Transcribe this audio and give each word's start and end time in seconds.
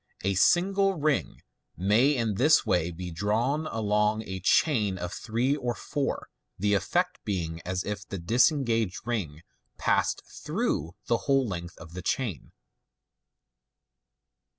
A 0.23 0.33
single 0.33 0.95
ring 0.95 1.43
may 1.77 2.15
in 2.17 2.33
this 2.33 2.65
way 2.65 2.89
be 2.89 3.11
drawn 3.11 3.67
along 3.67 4.23
a 4.23 4.39
chain 4.39 4.97
of 4.97 5.13
three 5.13 5.55
or 5.55 5.75
four, 5.75 6.27
the 6.57 6.73
effect 6.73 7.19
being 7.23 7.61
as 7.67 7.83
if 7.83 8.07
the 8.07 8.17
disengaged 8.17 9.05
ring 9.05 9.43
passed 9.77 10.23
through 10.25 10.95
the 11.05 11.17
whole 11.29 11.47
length 11.47 11.77
of 11.77 11.93
the 11.93 12.01
chain. 12.01 12.51